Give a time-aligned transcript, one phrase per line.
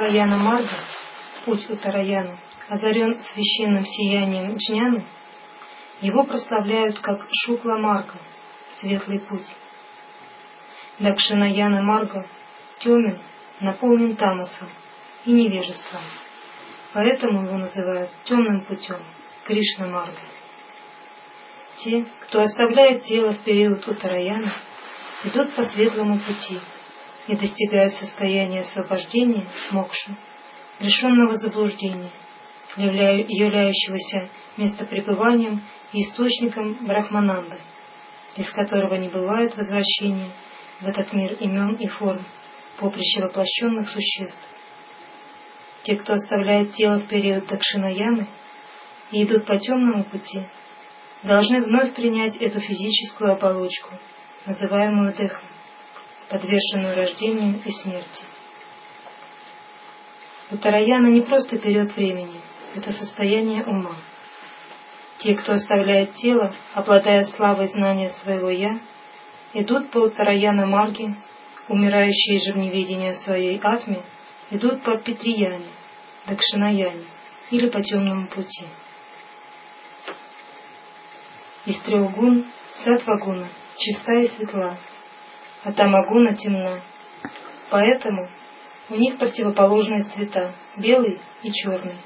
[0.00, 0.78] Уттараяна Марга,
[1.44, 2.38] путь Уттараяна,
[2.70, 5.04] озарен священным сиянием джняны,
[6.00, 8.14] его прославляют как Шукла Марга,
[8.80, 9.46] светлый путь.
[11.00, 12.24] Дакшинаяна Марга
[12.78, 13.18] темен,
[13.60, 14.70] наполнен тамасом
[15.26, 16.00] и невежеством.
[16.94, 19.04] Поэтому его называют темным путем,
[19.44, 20.22] Кришна Марга.
[21.76, 24.50] Те, кто оставляет тело в период Уттараяна,
[25.24, 26.58] идут по светлому пути–
[27.30, 30.16] и достигают состояния освобождения, мокши,
[30.80, 32.10] лишенного заблуждения,
[32.76, 37.56] являющегося местопребыванием и источником Брахмананды,
[38.36, 40.30] из которого не бывает возвращения
[40.80, 42.24] в этот мир имен и форм,
[42.78, 44.40] поприще воплощенных существ.
[45.84, 48.26] Те, кто оставляет тело в период Дакшинаяны
[49.12, 50.42] и идут по темному пути,
[51.22, 53.90] должны вновь принять эту физическую оболочку,
[54.46, 55.44] называемую Дехом
[56.30, 58.22] подверженную рождению и смерти.
[60.50, 62.40] Утараяна не просто период времени,
[62.74, 63.96] это состояние ума.
[65.18, 68.78] Те, кто оставляет тело, обладая славой знания своего «я»,
[69.52, 71.14] идут по Утараяна Марге,
[71.68, 74.02] умирающие же в неведении своей атме,
[74.50, 75.66] идут по Петрияне,
[76.26, 77.06] Дакшинаяне
[77.50, 78.66] или по темному пути.
[81.66, 82.46] Из трех гун
[82.84, 84.78] сатвагуна чиста и светла,
[85.62, 86.80] а Тамагуна темна.
[87.70, 88.28] Поэтому
[88.88, 91.96] у них противоположные цвета– белый и черный.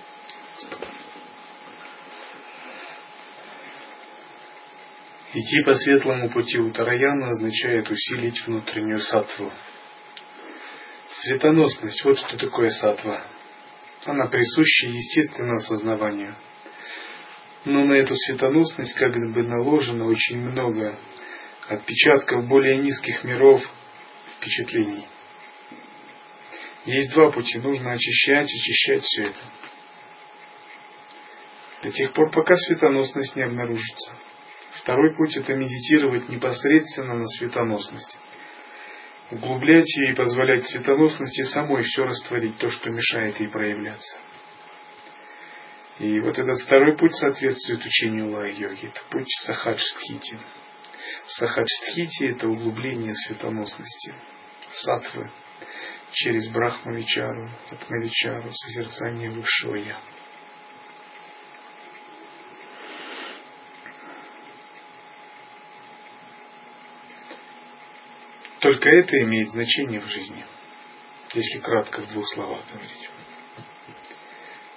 [5.32, 9.50] Идти по светлому пути у Тараяна означает усилить внутреннюю сатву.
[11.09, 13.25] Светоносность– вот что такое сатва.
[14.04, 16.37] Она присуща естественному осознаванию.
[17.64, 20.98] Но на эту светоносность как бы наложено очень много
[21.69, 23.62] отпечатков более низких миров
[24.36, 25.06] впечатлений.
[26.84, 27.58] Есть два пути.
[27.58, 29.41] Нужно очищать, очищать все это.
[31.82, 34.14] До тех пор, пока светоносность не обнаружится.
[34.72, 38.19] Второй путь– это медитировать непосредственно на светоносность.
[39.31, 44.16] Углублять ее и позволять светоносности самой все растворить, то, что мешает ей проявляться.
[46.00, 48.88] И вот этот второй путь соответствует учению Лая-йоги.
[48.88, 50.34] Это путь Сахаджстхити.
[50.34, 50.38] Сахаджстхити–
[52.29, 54.15] это углубление светоносности,
[54.73, 55.31] сатвы,
[56.12, 59.99] через Брахмавичару, Атмавичару, созерцание Высшего Я.
[68.61, 70.45] Только это имеет значение в жизни,
[71.35, 73.11] если кратко в двух словах говорить.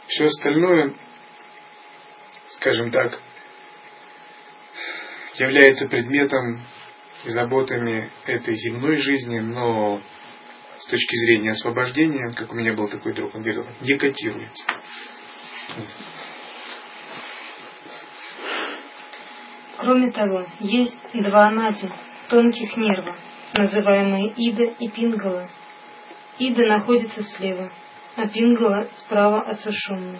[0.07, 0.93] Все остальное,
[2.49, 3.21] скажем так,
[5.39, 6.61] является предметом
[7.25, 9.99] и заботами этой земной жизни, но
[10.77, 14.65] с точки зрения освобождения, как у меня был такой друг, он говорил, не котируется.
[19.77, 21.89] Кроме того, есть два нади,
[22.29, 23.15] тонких нерва,
[23.53, 25.49] называемые Ида и Пингала.
[26.39, 27.71] Ида находится слева,
[28.15, 30.19] а Пингала справа от Сушумны.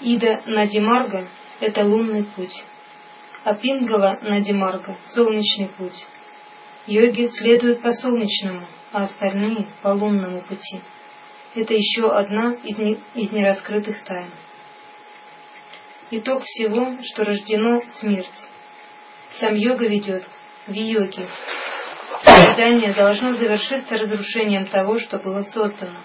[0.00, 1.28] Ида Надимарга–
[1.60, 2.64] это лунный путь
[3.44, 6.06] а Пингала Надимарга– солнечный путь.
[6.86, 10.80] Йоги следуют по солнечному, а остальные– по лунному пути.
[11.54, 14.30] Это еще одна из, не, из нераскрытых тайн.
[16.10, 18.48] Итог всего, что рождено– смерть.
[19.32, 20.24] Сам йога ведет
[20.66, 21.26] в йоге.
[22.24, 26.00] Создание должно завершиться разрушением того, что было создано.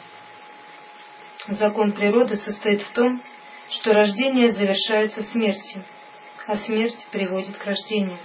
[1.47, 3.21] Закон природы состоит в том,
[3.69, 5.83] что рождение завершается смертью–
[6.47, 8.19] а смерть приводит к рождению.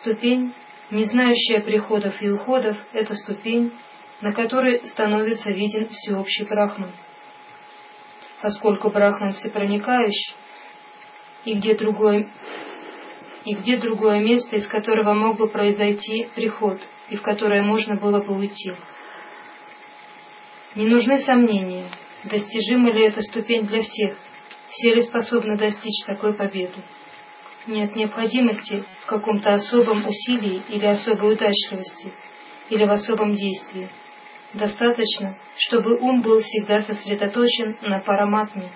[0.00, 0.54] Ступень,
[0.90, 3.72] не знающая приходов и уходов, это ступень,
[4.20, 6.92] на которой становится виден всеобщий брахман.
[8.40, 10.34] Поскольку брахман всепроникающий,
[11.44, 12.28] и где другое,
[13.44, 18.20] и где другое место, из которого мог бы произойти приход, и в которое можно было
[18.20, 18.72] бы уйти.
[20.74, 21.90] Не нужны сомнения,
[22.24, 24.16] достижима ли эта ступень для всех,
[24.76, 26.82] все ли способны достичь такой победы?
[27.66, 32.12] Нет необходимости в каком-то особом усилии или особой удачливости,
[32.68, 33.88] или в особом действии.
[34.52, 38.70] Достаточно, чтобы ум был всегда сосредоточен на параматме,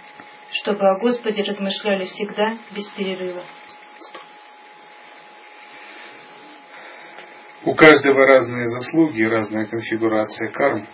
[0.53, 3.43] чтобы о Господе размышляли всегда без перерыва.
[7.65, 10.87] У каждого разные заслуги и разная конфигурация карм.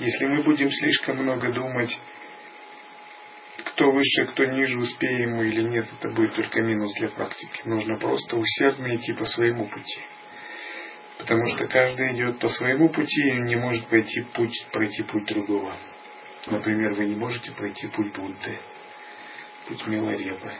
[0.00, 1.96] Если мы будем слишком много думать,
[3.80, 7.62] кто выше, кто ниже, успеем мы или нет, это будет только минус для практики.
[7.64, 10.00] Нужно просто усердно идти по своему пути.
[11.16, 15.74] Потому что каждый идет по своему пути и не может пройти путь, пройти путь другого.
[16.48, 18.58] Например, вы не можете пройти путь Будды,
[19.66, 20.52] путь Миларепы.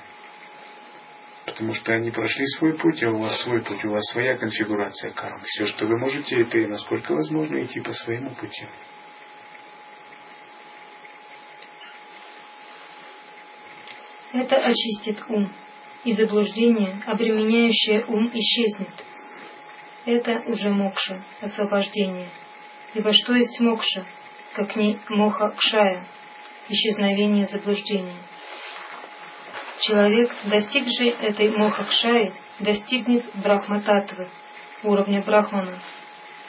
[1.44, 5.12] Потому что они прошли свой путь, а у вас свой путь, у вас своя конфигурация
[5.12, 5.42] кармы.
[5.44, 8.66] Все, что вы можете, это и насколько возможно идти по своему пути.
[14.32, 15.50] Это очистит ум,
[16.04, 18.92] и заблуждение, обременяющее ум, исчезнет.
[20.06, 22.28] Это уже мокша, освобождение.
[22.94, 24.06] Ибо что есть мокша,
[24.54, 26.04] как не моха кшая,
[26.68, 28.16] исчезновение заблуждения.
[29.80, 34.28] Человек, достигший этой моха кшаи, достигнет брахмататвы,
[34.82, 35.78] уровня брахмана,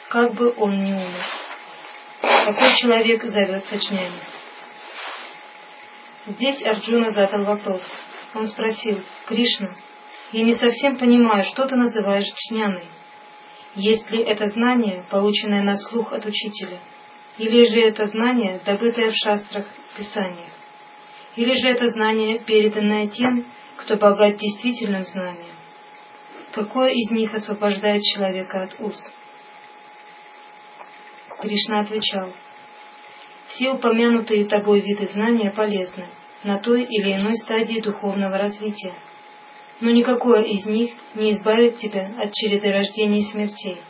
[0.08, 1.24] как бы он ни умер.
[2.20, 4.20] Такой человек зовется чнями.
[6.26, 7.82] Здесь Арджуна задал вопрос.
[8.34, 9.74] Он спросил, Кришна,
[10.30, 12.84] я не совсем понимаю, что ты называешь чняной.
[13.74, 16.78] Есть ли это знание, полученное на слух от учителя?
[17.38, 19.66] Или же это знание, добытое в шастрах,
[19.96, 20.52] писаниях?
[21.34, 23.44] Или же это знание, переданное тем,
[23.76, 25.56] кто богат действительным знанием?
[26.52, 28.96] Какое из них освобождает человека от уз?
[31.40, 32.32] Кришна отвечал,
[33.54, 36.06] все упомянутые тобой виды знания полезны
[36.42, 38.94] на той или иной стадии духовного развития,
[39.80, 43.80] но никакое из них не избавит тебя от череды рождений и смертей.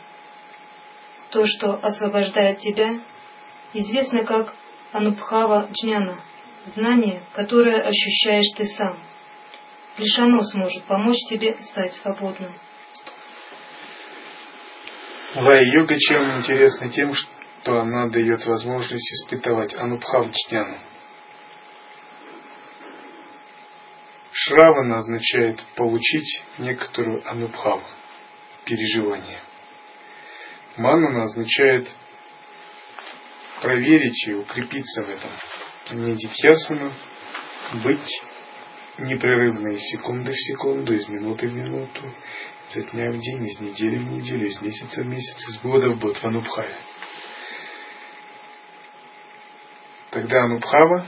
[1.31, 2.99] То, что освобождает тебя,
[3.73, 4.53] известно как
[4.91, 6.19] Анубхава Джняна,
[6.75, 8.97] знание, которое ощущаешь ты сам.
[9.97, 12.51] Лишь оно сможет помочь тебе стать свободным.
[15.35, 17.32] Лай-йога чем интересна тем, что
[17.63, 20.77] то она дает возможность испытывать анубхавчняну.
[24.31, 27.83] Шравана означает получить некоторую анубхаву,
[28.65, 29.39] переживание.
[30.75, 31.87] Манана означает
[33.61, 35.29] проверить и укрепиться в этом.
[35.91, 36.91] Нидитьясана–
[37.83, 38.21] быть
[38.97, 42.13] непрерывно из секунды в секунду, из минуты в минуту,
[42.73, 45.99] из дня в день, из недели в неделю, из месяца в месяц, из года в
[45.99, 46.75] год в Анубхаве.
[50.13, 51.07] Тогда Анубхава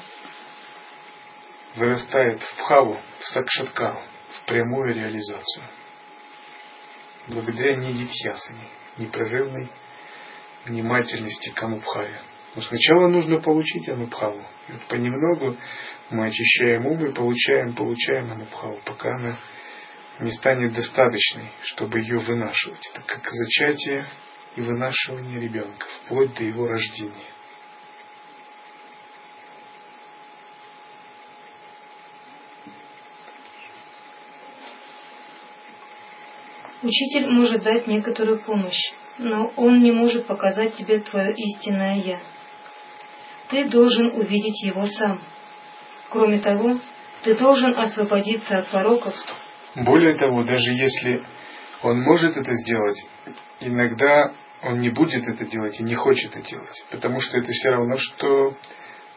[1.76, 5.64] вырастает в Бхаву, в Сакшаткару, в прямую реализацию.
[7.28, 8.68] Благодаря Нидитьясане,
[8.98, 9.70] непрерывной
[10.66, 12.20] внимательности к Анубхаве.
[12.56, 14.44] Но сначала нужно получить Анубхаву.
[14.70, 15.56] И вот понемногу
[16.10, 19.38] мы очищаем ум и получаем, получаем Анубхаву, пока она
[20.20, 22.90] не станет достаточной, чтобы ее вынашивать.
[22.92, 24.04] Это как зачатие
[24.56, 27.35] и вынашивание ребенка, вплоть до его рождения.
[36.86, 42.20] Учитель может дать некоторую помощь, но он не может показать тебе твое истинное «я».
[43.50, 45.20] Ты должен увидеть его сам.
[46.12, 46.78] Кроме того,
[47.24, 49.16] ты должен освободиться от пороков.
[49.74, 51.24] Более того, даже если
[51.82, 53.04] он может это сделать,
[53.62, 57.70] иногда он не будет это делать и не хочет это делать, потому что это все
[57.72, 58.56] равно, что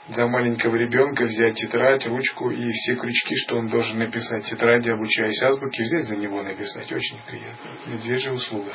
[0.09, 5.43] для маленького ребенка взять тетрадь, ручку и все крючки, что он должен написать тетради, обучаясь
[5.43, 6.91] азбуке, взять за него написать.
[6.91, 7.71] Очень приятно.
[7.87, 8.73] Медвежья услуга.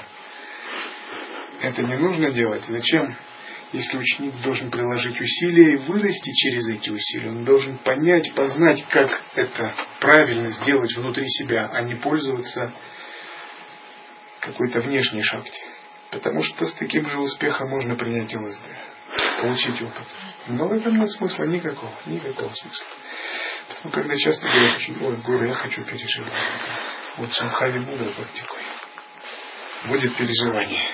[1.61, 2.63] Это не нужно делать.
[2.67, 3.15] Зачем?
[3.71, 9.09] Если ученик должен приложить усилия и вырасти через эти усилия, он должен понять, познать, как
[9.33, 12.71] это правильно сделать внутри себя, а не пользоваться
[14.41, 15.59] какой-то внешней шахте.
[16.11, 18.61] Потому что с таким же успехом можно принять ЛСД,
[19.41, 20.05] получить опыт.
[20.47, 22.87] Но в этом нет смысла никакого, никакого смысла.
[23.69, 26.33] Поэтому, когда часто говорят, ой, горы, я хочу переживать.
[27.17, 28.59] Вот Шамхави Будда практикуй.
[29.87, 30.89] Будет переживание.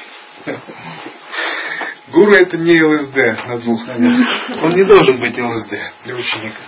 [2.12, 4.60] Гуру это не ЛСД на двух ногах.
[4.62, 5.74] Он не должен быть ЛСД
[6.06, 6.62] для ученика.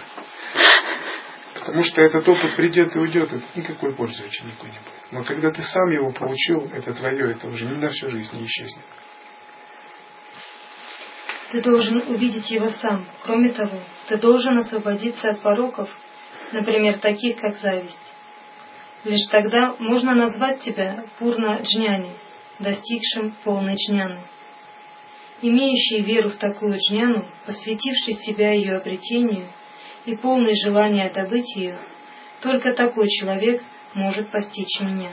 [1.56, 5.12] Потому что этот опыт придет и уйдет, это никакой пользы ученику не будет.
[5.12, 8.46] Но когда ты сам его получил, это твое, это уже не на всю жизнь не
[8.46, 8.84] исчезнет.
[11.52, 13.06] Ты должен увидеть его сам.
[13.24, 13.78] Кроме того,
[14.08, 15.90] ты должен освободиться от пороков,
[16.54, 18.00] например, таких как зависть.
[19.04, 22.14] Лишь тогда можно назвать тебя Пурна Джняни,
[22.60, 24.22] достигшим полной джняны.
[25.42, 29.48] Имеющий веру в такую джняну, посвятивший себя ее обретению
[30.06, 31.78] и полный желания добыть ее,
[32.42, 33.62] только такой человек
[33.94, 35.12] может постичь меня.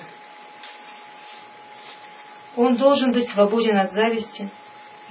[2.55, 4.51] Он должен быть свободен от зависти,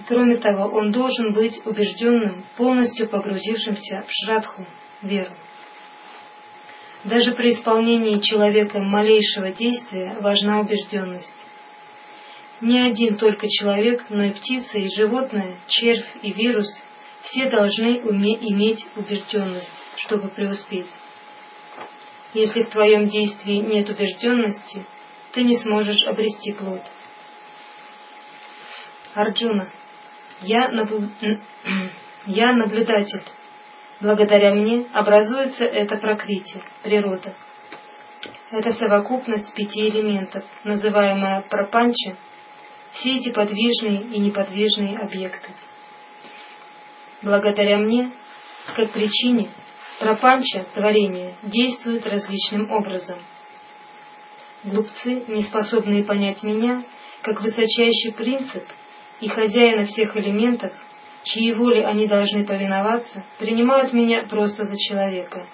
[0.05, 4.65] кроме того, он должен быть убежденным, полностью погрузившимся в шрадху,
[5.01, 5.33] веру.
[7.03, 11.31] Даже при исполнении человеком малейшего действия важна убежденность.
[12.59, 16.67] Не один только человек, но и птица, и животное, червь и вирус–
[17.21, 20.89] все должны уметь иметь убежденность, чтобы преуспеть.
[22.33, 24.85] Если в твоем действии нет убежденности,
[25.33, 26.81] ты не сможешь обрести плод.
[29.13, 29.69] Арджуна,
[30.41, 31.09] я, наблю...
[32.25, 33.23] я наблюдатель.
[33.99, 37.33] Благодаря мне образуется это прокрытие, природа.
[38.51, 42.15] Это совокупность пяти элементов, называемая пропанча,
[42.91, 45.49] все эти подвижные и неподвижные объекты.
[47.21, 48.11] Благодаря мне,
[48.75, 49.49] как причине,
[49.99, 53.19] пропанча, творение, действует различным образом.
[54.63, 56.83] Глупцы, не способные понять меня,
[57.23, 58.63] как высочайший принцип
[59.19, 60.71] и хозяина всех элементов,
[61.23, 65.45] чьей воле они должны повиноваться, принимают меня просто за человека.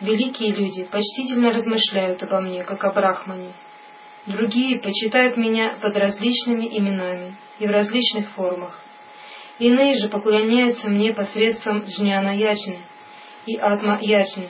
[0.00, 3.52] Великие люди почтительно размышляют обо мне, как о брахмане.
[4.26, 8.78] Другие почитают меня под различными именами и в различных формах.
[9.58, 12.80] Иные же поклоняются мне посредством джняна ячни
[13.46, 14.48] и атма ячни,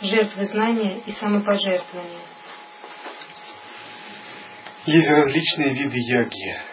[0.00, 2.20] жертвы знания и самопожертвования.
[4.84, 6.71] Есть различные виды яги,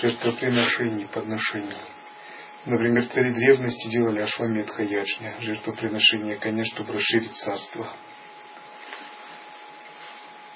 [0.00, 1.76] жертвоприношений, подношений.
[2.64, 7.92] Например, цари древности делали ашваметха ячня, жертвоприношение коня, чтобы расширить царство.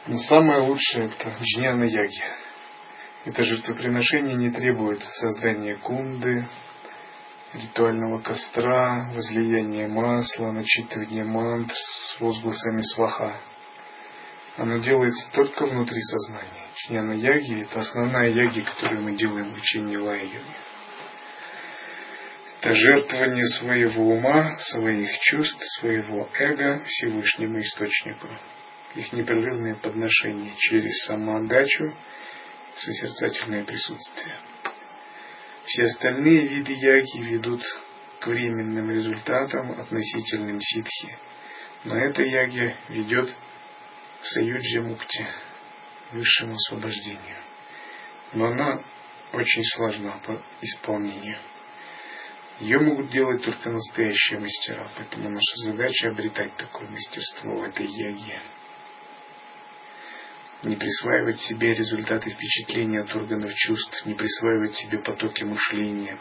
[0.07, 2.23] Но самое лучшее это джняна яги.
[3.25, 6.49] Это жертвоприношение не требует создания кунды,
[7.55, 13.40] ритуального костра, возлияния масла, начитывания мантр с возгласами сваха.
[14.56, 16.68] Оно делается только внутри сознания.
[16.76, 20.26] Чняна яги– это основная яги, которую мы делаем в учении лая
[22.60, 28.28] Это жертвование своего ума, своих чувств, своего эго Всевышнему Источнику.
[28.94, 31.94] Их непрерывное подношение через самоотдачу,
[32.76, 34.36] созерцательное присутствие.
[35.66, 37.62] Все остальные виды яги ведут
[38.20, 41.14] к временным результатам относительным ситхи.
[41.84, 43.28] Но эта яги ведет
[44.28, 45.26] Саюджи Мукти,
[46.12, 47.38] высшему освобождению.
[48.33, 48.83] Но она
[49.33, 51.38] очень сложна по исполнению.
[52.61, 58.40] Ее могут делать только настоящие мастера, поэтому наша задача обретать такое мастерство в этой яге
[60.62, 66.18] не присваивать себе результаты впечатления от органов чувств, не присваивать себе потоки мышления,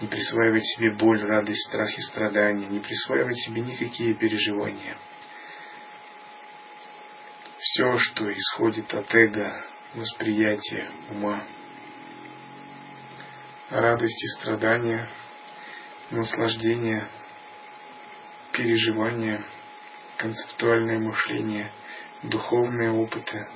[0.00, 4.96] не присваивать себе боль, радость, страх и страдания, не присваивать себе никакие переживания.
[7.76, 11.44] Все, что исходит от эго, восприятия, ума,
[13.68, 15.10] радость и страдания,
[16.10, 17.06] наслаждение,
[18.52, 19.44] переживания,
[20.16, 21.70] концептуальное мышление–
[22.22, 23.46] духовные опыты.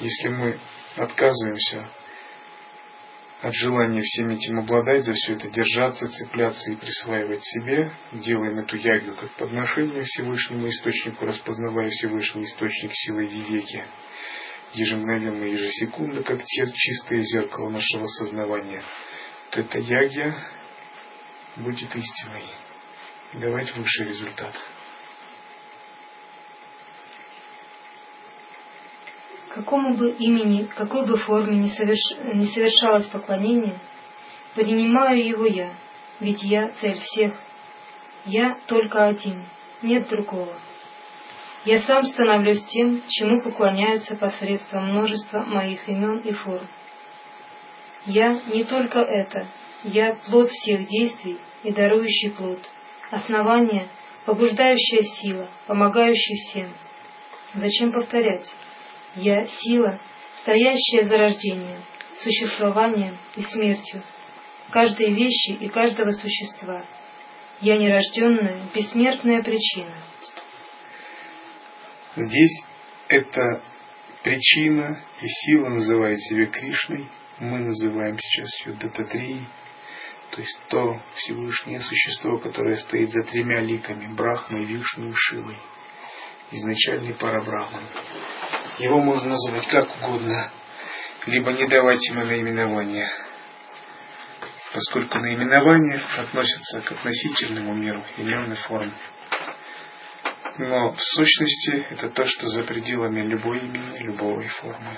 [0.00, 0.58] Если мы
[0.96, 1.88] отказываемся
[3.40, 8.76] от желания всем этим обладать, за все это держаться, цепляться и присваивать себе, делаем эту
[8.76, 13.84] ягу как подношение Всевышнему Источнику, распознавая Всевышний Источник силы Вивеки,
[14.72, 18.82] ежемгновенно, ежесекунда, как чистое зеркало нашего сознавания,
[19.50, 20.34] то эта ягья
[21.56, 22.44] будет истиной.
[23.34, 24.54] Давать высший результат.
[29.54, 32.34] Какому бы имени, какой бы форме не, соверш...
[32.34, 33.78] не совершалось поклонение,
[34.54, 35.72] принимаю его я,
[36.20, 37.34] ведь я цель всех.
[38.24, 39.44] Я только один,
[39.82, 40.54] нет другого.
[41.64, 46.66] Я сам становлюсь тем, чему поклоняются посредством множества моих имен и форм.
[48.06, 49.46] Я не только это,
[49.84, 52.58] я плод всех действий и дарующий плод,
[53.10, 53.88] основание,
[54.24, 56.68] побуждающая сила, помогающий всем.
[57.54, 58.46] Зачем повторять?
[59.14, 59.98] Я– сила,
[60.42, 61.80] стоящая за рождением,
[62.22, 64.02] существованием и смертью,
[64.70, 66.84] каждой вещи и каждого существа.
[67.60, 69.94] Я нерожденная, бессмертная причина.
[72.16, 72.62] Здесь
[73.08, 73.62] эта
[74.22, 77.06] причина и сила называет себя Кришной.
[77.40, 79.46] Мы называем сейчас ее Дататрией.
[80.30, 85.56] То есть то Всевышнее существо, которое стоит за тремя ликами Брахмой, Вишну и Шивой.
[86.50, 87.84] Изначальный Парабрахман.
[88.78, 90.50] Его можно называть как угодно.
[91.26, 93.10] либо не давать ему наименования,
[94.72, 98.92] поскольку наименования относятся к относительному миру именной формы.
[100.58, 104.96] Но в сущности это то, что за пределами любой имени, любой формы.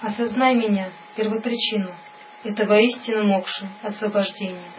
[0.00, 1.94] Осознай меня, первопричину.
[2.44, 4.75] Это воистину мокша, освобождение.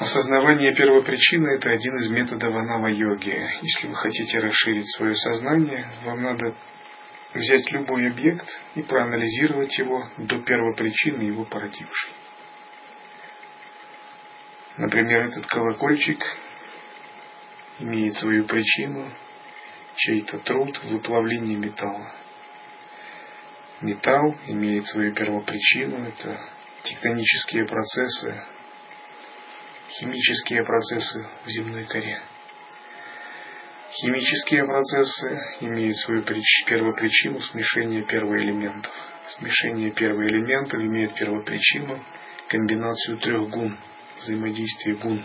[0.00, 3.46] Осознавание первопричины– это один из методов анава-йоги.
[3.60, 6.54] Если вы хотите расширить свое сознание, вам надо
[7.34, 12.12] взять любой объект и проанализировать его до первопричины его породившей.
[14.78, 16.24] Например, этот колокольчик
[17.80, 19.06] имеет свою причину,
[19.96, 22.10] чей-то труд в выплавлении металла.
[23.82, 26.40] Металл имеет свою первопричину, это
[26.84, 28.42] тектонические процессы,
[29.90, 32.20] химические процессы в земной коре.
[33.92, 38.92] Химические процессы имеют свою первопричину смешение первоэлементов.
[39.38, 41.98] Смешение первоэлементов имеет первопричину
[42.48, 43.76] комбинацию трех гун,
[44.18, 45.24] взаимодействие гун.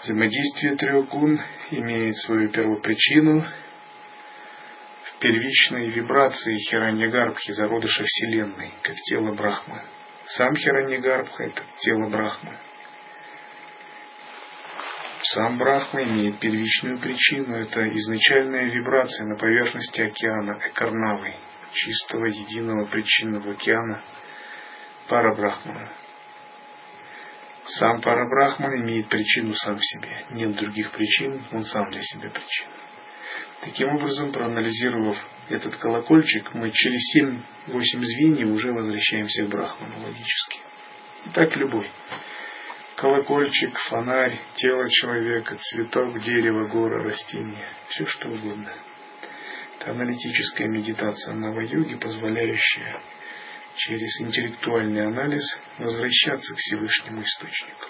[0.00, 3.44] Взаимодействие трех гун имеет свою первопричину
[5.04, 9.80] в первичной вибрации Хираньягарбхи, зародыша Вселенной, как тело Брахмы.
[10.26, 12.56] Сам Хираньягарбха– это тело Брахмы.
[15.24, 17.54] Сам Брахма имеет первичную причину.
[17.56, 21.34] Это изначальная вибрация на поверхности океана Экарнавы,
[21.72, 24.02] чистого единого причинного океана
[25.08, 25.90] Парабрахмана.
[27.66, 30.24] Сам Парабрахман имеет причину сам в себе.
[30.30, 32.72] Нет других причин, он сам для себя причина.
[33.60, 35.16] Таким образом, проанализировав
[35.48, 37.22] этот колокольчик, мы через
[37.68, 40.58] 7-8 звеньев уже возвращаемся к Брахману логически.
[41.26, 41.88] И так любой
[43.02, 48.72] колокольчик, фонарь, тело человека, цветок, дерево, гора, растение, все что угодно.
[49.80, 53.00] Это аналитическая медитация Нава-йоги, позволяющая
[53.74, 55.42] через интеллектуальный анализ
[55.78, 57.88] возвращаться к Всевышнему Источнику.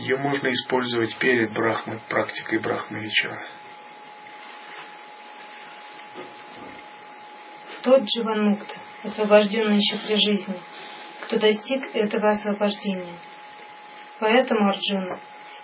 [0.00, 3.46] Ее можно использовать перед брахмой, практикой брахмавичара.
[7.80, 10.60] Тот Дживанмукта, освобожденный еще при жизни,
[11.34, 13.18] кто достиг этого освобождения.
[14.20, 15.18] Поэтому, Арджуна,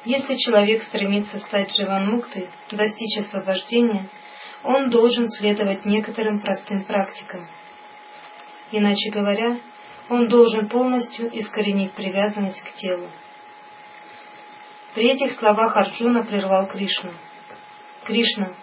[0.05, 4.09] если человек стремится стать Дживанмуктой, достичь освобождения,
[4.65, 7.47] он должен следовать некоторым простым практикам.
[8.73, 9.61] Иначе говоря,
[10.09, 13.09] он должен полностью искоренить привязанность к телу.
[14.95, 17.13] При этих словах Арджуна прервал Кришну.
[18.05, 18.55] Кришна,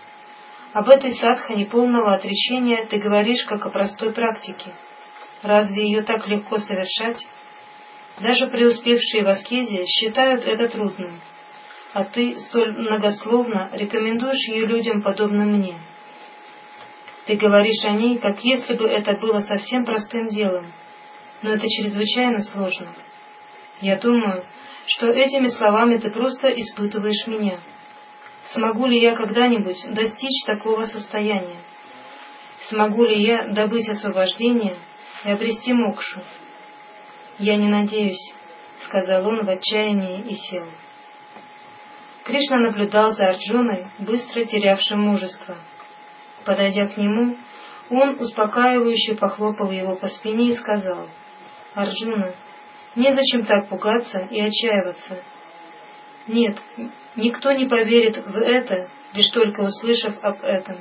[0.74, 4.74] об этой садхане полного отречения ты говоришь как о простой практике.
[5.44, 7.26] Разве ее так легко совершать?
[8.20, 11.22] Даже преуспевшие в аскезе считают это трудным,
[11.94, 15.78] а ты столь многословно рекомендуешь ее людям, подобным мне.
[17.26, 20.66] Ты говоришь о ней, как если бы это было совсем простым делом,
[21.44, 22.94] но это чрезвычайно сложно.
[23.82, 24.44] Я думаю,
[24.88, 27.60] что этими словами ты просто испытываешь меня.
[28.46, 31.62] Смогу ли я когда-нибудь достичь такого состояния?
[32.70, 34.78] Смогу ли я добыть освобождение
[35.26, 36.22] и обрести мокшу?
[37.40, 38.34] Я не надеюсь,
[38.86, 40.66] сказал он в отчаянии и сел.
[42.24, 45.56] Кришна наблюдал за Арджуной, быстро терявшим мужество.
[46.46, 47.38] Подойдя к нему,
[47.90, 51.08] он успокаивающе похлопал его по спине и сказал,
[51.74, 52.34] «Арджуна,
[52.96, 55.24] незачем так пугаться и отчаиваться.
[56.28, 56.58] Нет,
[57.16, 60.80] никто не поверит в это, лишь только услышав об этом.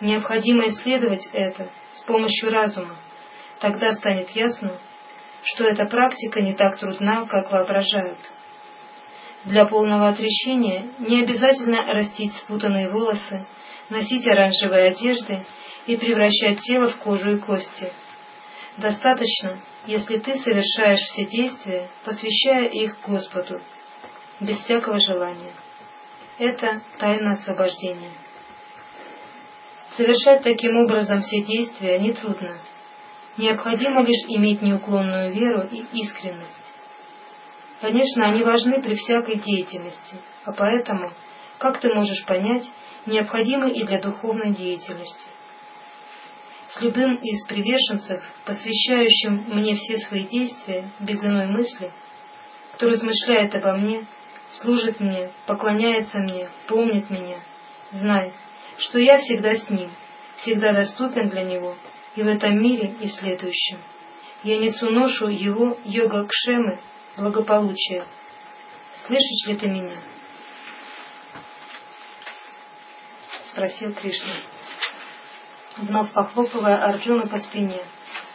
[0.00, 2.96] Необходимо исследовать это с помощью разума.
[3.60, 4.78] Тогда станет ясно,
[5.42, 8.18] что эта практика не так трудна, как воображают.
[9.44, 13.46] Для полного отречения не обязательно растить спутанные волосы,
[13.88, 15.44] носить оранжевые одежды
[15.86, 17.92] и превращать тело в кожу и кости.
[18.76, 23.60] Достаточно, если ты совершаешь все действия, посвящая их Господу,
[24.40, 25.52] без всякого желания.
[26.38, 28.12] Это тайна освобождения.
[29.96, 32.60] Совершать таким образом все действия нетрудно.
[33.38, 36.56] Необходимо лишь иметь неуклонную веру и искренность.
[37.80, 41.12] Конечно, они важны при всякой деятельности, а поэтому,
[41.58, 42.68] как ты можешь понять,
[43.06, 45.28] необходимы и для духовной деятельности.
[46.70, 51.92] С любым из приверженцев, посвящающим мне все свои действия без иной мысли,
[52.74, 54.04] кто размышляет обо мне,
[54.50, 57.38] служит мне, поклоняется мне, помнит меня,
[57.92, 58.32] знай,
[58.78, 59.92] что я всегда с ним,
[60.38, 61.76] всегда доступен для него
[62.16, 63.78] и в этом мире, и в следующем.
[64.42, 66.78] Я несу ношу его йога-кшемы,
[67.16, 68.06] благополучия,
[69.06, 69.98] Слышишь ли ты меня?
[73.50, 74.34] Спросил Кришна,
[75.78, 77.80] вновь похлопывая Арджуну по спине,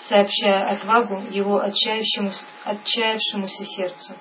[0.09, 4.15] сообщая отвагу его отчаявшемуся, отчаявшемуся сердцу.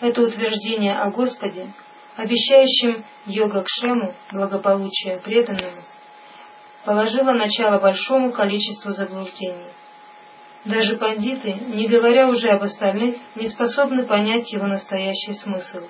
[0.00, 1.72] Это утверждение о Господе,
[2.16, 5.82] обещающем йога Кшему, благополучие преданному,
[6.86, 9.72] положило начало большому количеству заблуждений.
[10.64, 15.88] Даже пандиты, не говоря уже об остальных, не способны понять его настоящий смысл.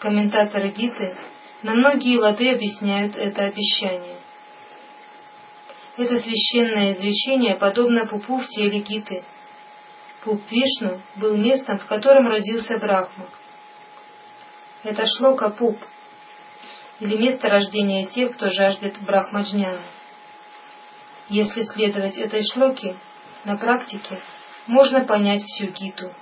[0.00, 1.16] Комментаторы Гиты
[1.62, 4.16] на многие лады объясняют это обещание.
[5.96, 9.22] Это священное изречение подобно пупу в теле Гиты.
[10.24, 13.26] Пуп Вишну был местом, в котором родился Брахма.
[14.82, 15.78] Это шлока Пуп,
[17.00, 19.82] или место рождения тех, кто жаждет Брахмаджняна.
[21.28, 22.96] Если следовать этой шлоке,
[23.44, 24.20] на практике
[24.66, 26.12] можно понять всю Гиту.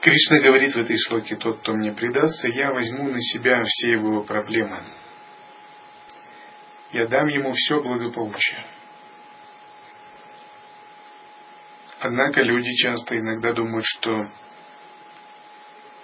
[0.00, 4.22] Кришна говорит в этой шлоке, тот, кто мне предастся, я возьму на себя все его
[4.22, 4.82] проблемы.
[6.92, 8.66] Я дам ему все благополучие.
[12.00, 14.26] Однако люди часто иногда думают, что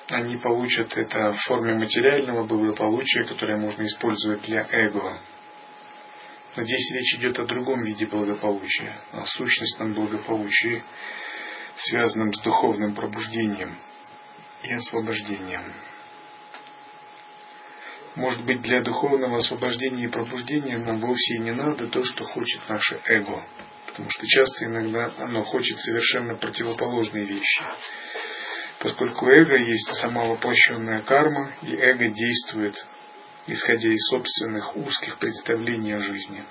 [0.09, 5.19] они получат это в форме материального благополучия, которое можно использовать для эго.
[6.55, 10.85] Но здесь речь идет о другом виде благополучия, о сущностном благополучии,
[11.77, 13.77] связанном с духовным пробуждением
[14.63, 15.73] и освобождением.
[18.17, 22.69] Может быть, для духовного освобождения и пробуждения нам вовсе и не надо то, что хочет
[22.69, 23.45] наше эго–
[23.97, 27.63] потому что часто иногда оно хочет совершенно противоположные вещи.
[28.79, 32.87] Поскольку эго есть сама воплощенная карма, и эго действует,
[33.47, 36.45] исходя из собственных узких представлений о жизни.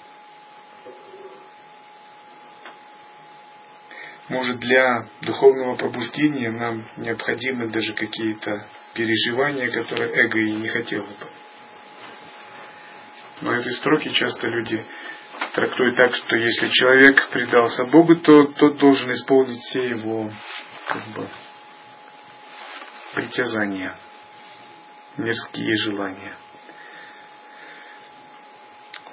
[4.27, 11.44] Может, для духовного пробуждения нам необходимы даже какие-то переживания, которые эго и не хотело бы.
[13.41, 14.85] Но эти строки часто люди
[15.53, 20.31] трактует так, что если человек предался Богу, то тот должен исполнить все его
[20.87, 21.27] как бы,
[23.13, 23.95] притязания,
[25.17, 26.33] мирские желания.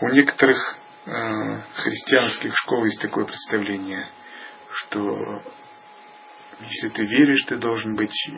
[0.00, 1.10] У некоторых э,
[1.76, 4.08] христианских школ есть такое представление,
[4.72, 5.42] что
[6.60, 8.30] если ты веришь, ты должен быть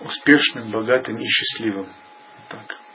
[0.00, 1.88] успешным, богатым и счастливым.
[2.48, 2.87] Так.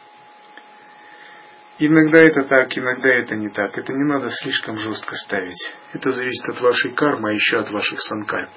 [1.86, 3.78] Иногда это так, иногда это не так.
[3.78, 5.69] Это не надо слишком жестко ставить.
[5.91, 8.52] Это зависит от вашей кармы, а еще от ваших санкальп.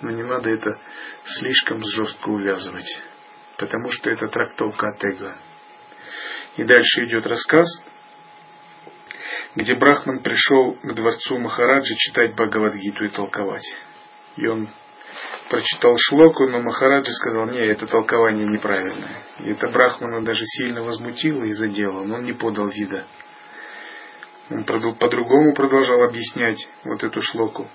[0.00, 0.78] Но не надо это
[1.26, 2.88] слишком жестко увязывать.
[3.58, 5.36] Потому что это трактовка от эго.
[6.56, 7.66] И дальше идет рассказ,
[9.56, 13.74] где Брахман пришел к дворцу Махараджи читать Бхагавадгиту и толковать.
[14.36, 14.70] И он
[15.50, 19.24] прочитал шлоку, но Махараджи сказал, не, это толкование неправильное.
[19.40, 23.04] И это Брахмана даже сильно возмутило и задело, но он не подал вида.
[24.48, 27.68] Он по-другому продолжал объяснять вот эту шлоку.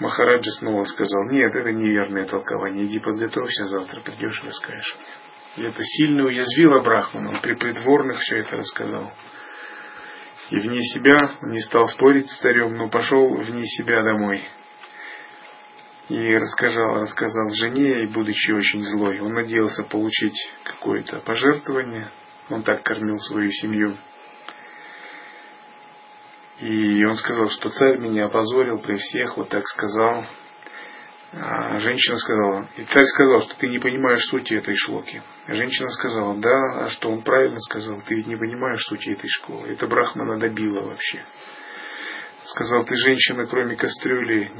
[0.00, 4.96] Махараджи снова сказал, нет, это неверное толкование, иди подготовься, завтра придешь и расскажешь.
[5.56, 9.12] И это сильно уязвило Брахмана, он при придворных все это рассказал.
[10.50, 14.42] И вне себя, он не стал спорить с царем, но пошел вне себя домой
[16.08, 22.10] и рассказал, рассказал жене, и будучи очень злой, он надеялся получить какое-то пожертвование,
[22.50, 23.96] он так кормил свою семью.
[26.60, 30.24] И он сказал, что царь меня опозорил при всех, вот так сказал.
[31.36, 35.20] А женщина сказала, и царь сказал, что ты не понимаешь сути этой шлоки.
[35.48, 39.66] женщина сказала, да, а что он правильно сказал, ты ведь не понимаешь сути этой школы.
[39.68, 41.24] Это Брахмана добило вообще.
[42.46, 44.50] Сказал, ты женщина, кроме кастрюли,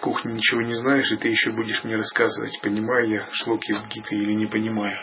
[0.00, 4.14] кухни ничего не знаешь, и ты еще будешь мне рассказывать, понимаю я шлоки из Гиты
[4.14, 4.96] или не понимаю.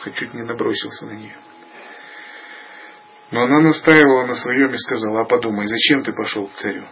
[0.00, 1.36] Хоть чуть не набросился на нее.
[3.30, 6.84] Но она настаивала на своем и сказала, а подумай, зачем ты пошел к царю?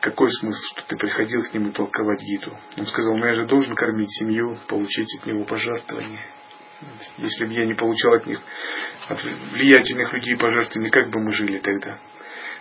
[0.00, 2.58] Какой смысл, что ты приходил к нему толковать Гиту?
[2.76, 6.24] Он сказал, ну я же должен кормить семью, получить от него пожертвования.
[7.16, 8.40] Если бы я не получал от них,
[9.08, 9.22] от
[9.52, 11.98] влиятельных людей пожертвования, как бы мы жили тогда?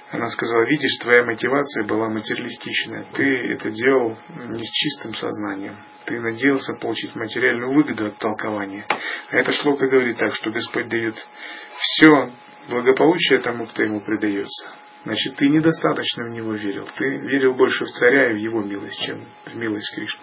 [0.09, 3.05] Она сказала, видишь, твоя мотивация была материалистичная.
[3.13, 5.75] Ты это делал не с чистым сознанием.
[6.05, 8.85] Ты надеялся получить материальную выгоду от толкования.
[8.89, 11.15] А это шлока говорит так, что Господь дает
[11.77, 12.31] все
[12.69, 14.69] благополучие тому, кто ему предается.
[15.03, 16.87] Значит, ты недостаточно в него верил.
[16.97, 20.21] Ты верил больше в царя и в его милость, чем в милость Кришны.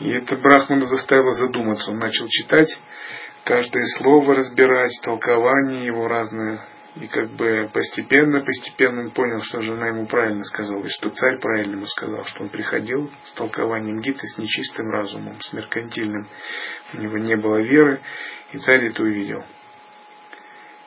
[0.00, 1.90] И это Брахмана заставило задуматься.
[1.90, 2.78] Он начал читать
[3.44, 6.60] каждое слово разбирать, толкование его разное.
[6.96, 11.38] И как бы постепенно, постепенно он понял, что жена ему правильно сказала, и что царь
[11.40, 16.26] правильно ему сказал, что он приходил с толкованием Гиты с нечистым разумом, с меркантильным.
[16.94, 18.00] У него не было веры,
[18.52, 19.44] и царь это увидел.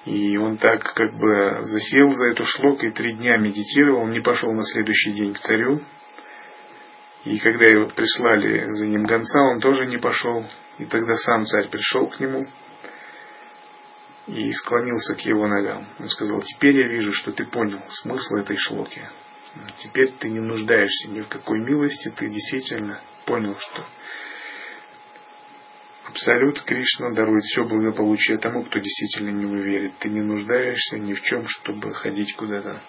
[0.05, 4.21] И он так как бы засел за эту шлок и три дня медитировал, он не
[4.21, 5.81] пошел на следующий день к царю.
[7.25, 10.43] И когда его прислали за ним гонца, он тоже не пошел.
[10.79, 12.47] И тогда сам царь пришел к нему
[14.29, 15.85] и склонился к его ногам.
[15.99, 19.01] Он сказал, теперь я вижу, что ты понял смысл этой шлоки.
[19.77, 23.83] Теперь ты не нуждаешься ни в какой милости, ты действительно понял, что
[26.09, 29.91] Абсолют Кришна дарует все благополучие тому, кто действительно не него.
[29.99, 32.81] Ты не нуждаешься ни в чем, чтобы ходить куда-то